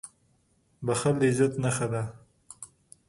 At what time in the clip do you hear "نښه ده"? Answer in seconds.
1.63-2.03